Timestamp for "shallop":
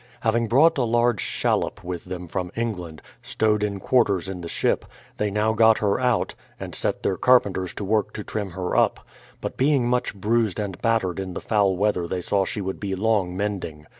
1.21-1.83